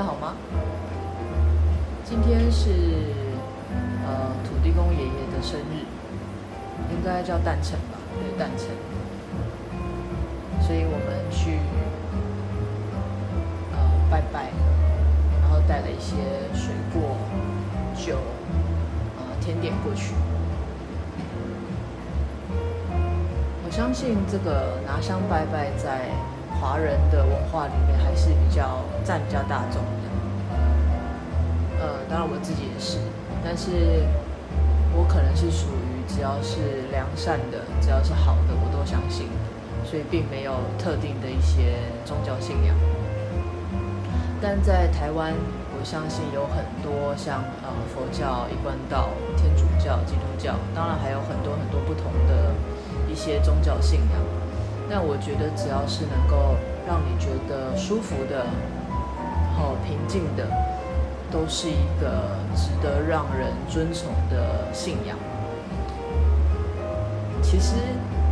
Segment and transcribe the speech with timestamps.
[0.00, 0.32] 天好吗？
[2.06, 2.70] 今天是
[4.06, 5.84] 呃土地公爷爷的生日，
[6.90, 7.98] 应该叫诞辰吧？
[8.18, 8.68] 对，诞辰。
[10.62, 11.58] 所以我们去
[13.72, 13.78] 呃
[14.10, 14.48] 拜拜，
[15.42, 16.16] 然后带了一些
[16.54, 17.18] 水果、
[17.94, 18.16] 酒、
[19.18, 20.14] 呃甜点过去。
[23.66, 26.08] 我相信这个拿香拜拜在
[26.58, 29.82] 华人的文化里面还是比较占比较大众。
[31.80, 32.98] 呃，当然我自己也是，
[33.42, 34.04] 但是
[34.94, 39.26] 我可能是属于只要是良善的，只要是好的，我都相信，
[39.84, 42.76] 所以并没有特定的一些宗教信仰。
[44.42, 45.32] 但在台湾，
[45.72, 52.52] 我相信有很多像呃佛教、一贯道、天主教、基督教，当然还有很多很多不同的。
[53.10, 54.22] 一些宗教信仰，
[54.88, 56.54] 但我觉得只要是能够
[56.86, 58.46] 让你觉得舒服的、
[59.56, 60.46] 好平静的，
[61.30, 65.16] 都是一个值得让人尊崇的信仰。
[67.42, 67.74] 其实，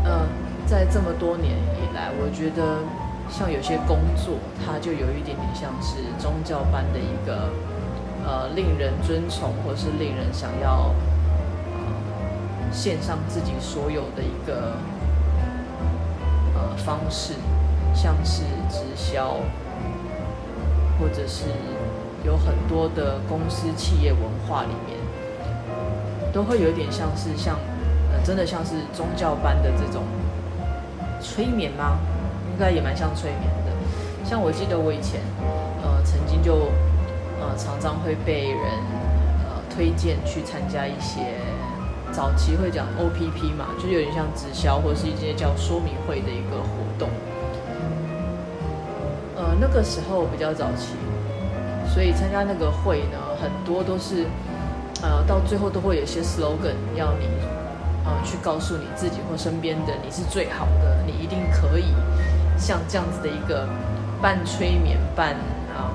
[0.04, 0.26] 呃，
[0.66, 2.78] 在这么多年以来，我觉得
[3.30, 7.50] 像有些工作，它就有一点点像是宗教般的一个，
[8.26, 10.94] 呃，令人尊崇，或是令人想要。
[12.70, 14.76] 献上自己所有的一个
[16.54, 17.32] 呃方式，
[17.94, 19.36] 像是直销，
[21.00, 21.46] 或者是
[22.24, 24.98] 有很多的公司企业文化里面，
[26.32, 27.56] 都会有点像是像
[28.12, 30.02] 呃真的像是宗教般的这种
[31.20, 31.98] 催眠吗？
[32.52, 33.72] 应该也蛮像催眠的。
[34.24, 35.20] 像我记得我以前
[35.82, 36.70] 呃曾经就
[37.40, 38.58] 呃常常会被人
[39.44, 41.36] 呃推荐去参加一些。
[42.10, 47.10] 早期会讲 OPP 嘛，就有点像直销或是一些叫说明会的一个活动。
[49.36, 50.94] 呃，那个时候比较早期，
[51.98, 54.24] 所以参加那个会呢，很多都是
[55.02, 57.26] 呃到最后都会有些 slogan 要你
[58.04, 61.86] 呃去告诉你自己或身边的你是最好的，你一定可以
[62.56, 63.68] 像这样子的一个
[64.22, 65.30] 半催眠半
[65.74, 65.90] 啊。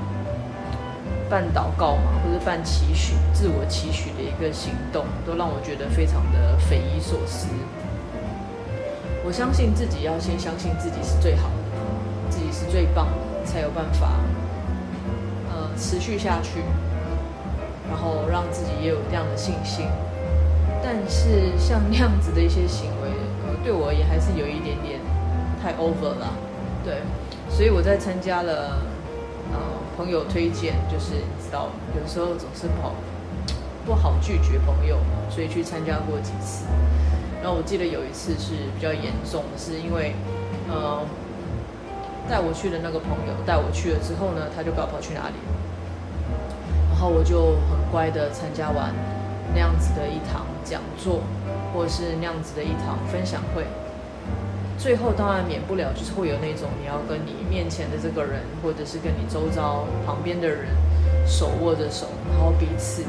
[1.30, 7.48] 半祷告嘛，或者半期许、自我期许的一个行动，都让我觉得非常的匪夷所思。
[9.24, 14.10] 我相信自己要先相信自己是最好的，自己是最棒的，才有办法
[15.78, 16.62] 持续下去，
[17.90, 19.86] 然后让自己也有这样的信心。
[20.82, 23.10] 但是像那样子的一些行为，
[23.46, 25.00] 呃，对我而言还是有一点点
[25.62, 26.34] 太 over 了。
[26.84, 27.02] 对，
[27.50, 28.82] 所以我在参加了。
[29.96, 32.96] 朋友推荐，就是你知道，有时候总是不好
[33.86, 34.98] 不好拒绝朋友，
[35.30, 36.66] 所以去参加过几次。
[37.44, 40.16] 然后我记得有一次是比较严重的，是因为
[40.68, 41.06] 呃
[42.30, 45.36] 带我去的那个朋友带我去了之后呢，他就不知道跑去哪里，
[46.90, 48.94] 然后我就很乖的参加完
[49.54, 51.22] 那样子的一堂讲座，
[51.74, 53.66] 或者是那样子的一堂分享会。
[54.78, 60.68] 最后当然免不了就是会有那种你要跟你面前的这个人，或者是跟你周遭旁边的人
[61.28, 63.04] 手握着手，然后彼此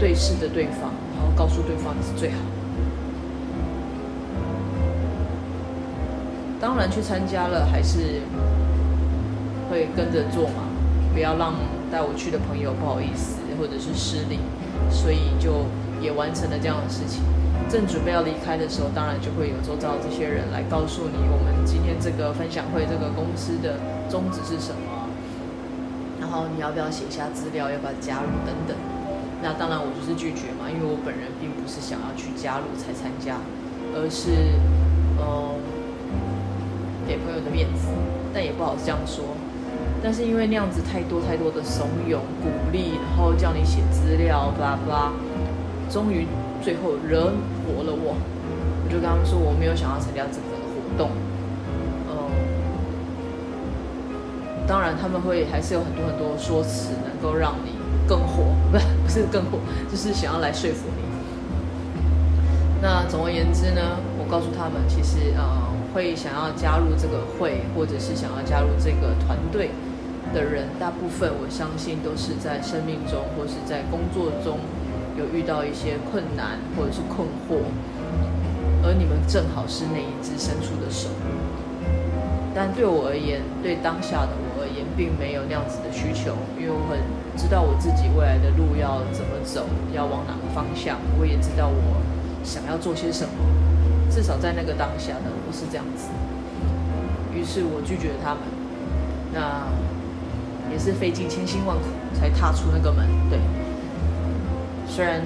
[0.00, 2.38] 对视着对方，然后告诉对方你是最好
[6.62, 8.22] 当然去参加了还是
[9.68, 10.62] 会跟着做嘛，
[11.12, 11.54] 不要让
[11.90, 14.38] 带我去的朋友不好意思或者是失礼，
[14.88, 15.66] 所以就
[16.00, 17.20] 也完成了这样的事情。
[17.68, 25.10] 正准备要离开的时候，当然就会有周遭这些人来告诉你，我们今天这个分享会这个公司的宗旨是什么，
[26.20, 28.76] 然后你要不要写下资料，要不要加入等等。
[29.42, 33.42] 那当然我就是拒绝嘛，因为我本人并不是想要去加入才参加，
[33.98, 34.30] 而是
[35.18, 35.58] 嗯
[37.12, 37.88] 给朋友的面子，
[38.32, 39.36] 但也不好这样说。
[40.02, 45.12] 但是因为那样子太多太多的怂恿、鼓励，然后叫你写资料，巴拉巴拉，
[45.90, 46.26] 终于。
[46.62, 47.24] 最后惹
[47.66, 51.10] 火了我，我就跟他们说我没有想要参加这个活动。
[52.06, 52.14] 嗯，
[54.64, 57.72] 当然他们会还是有很多很多说辞能够让你
[58.06, 59.58] 更火，不是不是更火，
[59.90, 61.02] 就是想要来说服你。
[62.80, 63.98] 那总而言之呢，
[64.32, 65.44] 告诉他们，其实呃
[65.92, 69.68] 会想要加入这个会，或者是想要加入这个团队
[70.32, 74.58] 的人，大部分我相信都是在生命中或是在工作中。
[75.12, 77.60] 有遇到一些困难或者是困惑，
[78.82, 81.10] 而你们正好是那一只伸出的手。
[82.54, 86.96] 但对我而言，对当下的我而言，并没有那样子的需求，因为我很
[87.36, 90.96] 知道我自己未来的路要怎么走，要往哪个方向。
[91.20, 92.00] 我也知道我
[92.42, 93.34] 想要做些什么，
[94.12, 96.08] 至少在那个当下的我是这样子。
[97.34, 98.42] 于是我拒绝了他们。
[99.32, 99.66] 那
[100.70, 103.08] 也是费尽千辛万苦才踏出那个门。
[103.30, 103.38] 对，
[104.86, 105.22] 虽然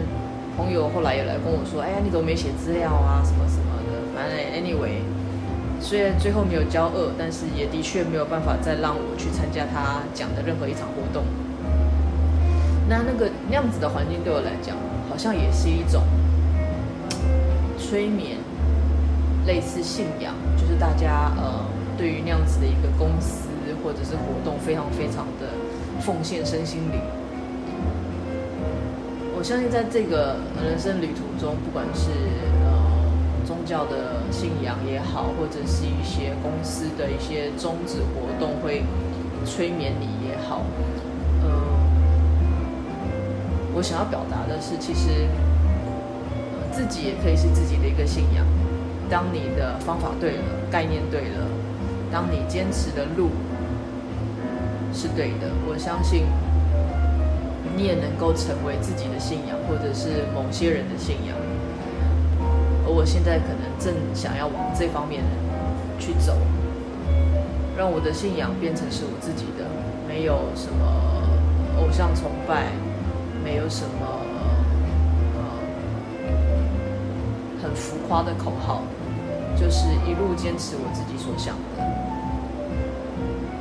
[0.57, 3.21] 朋友后来也来跟我说：“哎呀，你怎么没写资料啊？
[3.25, 5.03] 什么什么的。”反正 anyway，
[5.81, 11.25] 虽然最后没有交恶，但是也的确没有办法再让我去参加他讲的任何一场活动。
[12.89, 14.77] 那那个那样子的环境对我来讲，
[15.11, 16.05] 好像也是一种
[17.77, 18.39] 催眠，
[19.47, 21.65] 类似信仰，就是大家呃
[21.97, 23.49] 对于那样子的一个公司
[23.83, 25.47] 或者是活动，非常非常的
[26.01, 27.01] 奉献身心灵。
[29.39, 32.11] 我相信在这个人生旅途中，不管是
[32.65, 32.67] 呃
[33.47, 38.83] 宗教的信仰也好，或者是一些公司的一些宗旨活动会
[39.45, 40.63] 催眠你也好。
[43.75, 45.29] 我想要表达的是，其实
[46.73, 48.45] 自己也可以是自己的一个信仰。
[49.09, 51.47] 当你的方法对了，概念对了，
[52.13, 53.31] 当你坚持的路
[54.93, 56.25] 是对的，我相信
[57.77, 61.37] 你也能够成为自己的信仰，或者是某些人的信仰。
[62.85, 65.23] 而我现在可能正想要往这方面
[65.99, 66.37] 去走，
[67.77, 69.65] 让我的信仰变成是我自己的，
[70.09, 70.85] 没有什么
[71.79, 72.73] 偶像崇拜。
[73.45, 74.07] 没有什么
[77.63, 78.83] 很浮夸的口号，
[79.57, 81.83] 就是一路坚持我自己所想的。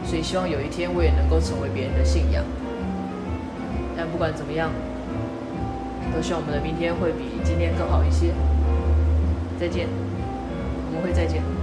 [0.04, 2.44] 所以希望有一天我也能够成为别人的信仰。
[3.98, 4.70] 但不管怎么样，
[6.14, 8.34] 都希望我们的明天会比今天更好一些。
[9.60, 9.88] 再见，
[10.90, 11.55] 我们会再见。